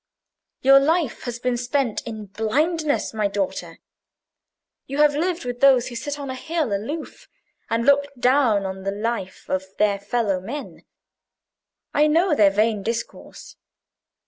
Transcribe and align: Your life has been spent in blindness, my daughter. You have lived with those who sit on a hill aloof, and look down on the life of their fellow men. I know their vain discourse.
Your 0.63 0.79
life 0.79 1.25
has 1.25 1.37
been 1.37 1.57
spent 1.57 2.01
in 2.07 2.25
blindness, 2.25 3.13
my 3.13 3.27
daughter. 3.27 3.77
You 4.87 4.97
have 4.97 5.13
lived 5.13 5.45
with 5.45 5.59
those 5.59 5.89
who 5.89 5.95
sit 5.95 6.17
on 6.17 6.31
a 6.31 6.35
hill 6.35 6.73
aloof, 6.73 7.29
and 7.69 7.85
look 7.85 8.05
down 8.19 8.65
on 8.65 8.81
the 8.81 8.89
life 8.91 9.47
of 9.47 9.63
their 9.77 9.99
fellow 9.99 10.39
men. 10.41 10.85
I 11.93 12.07
know 12.07 12.33
their 12.33 12.49
vain 12.49 12.81
discourse. 12.81 13.57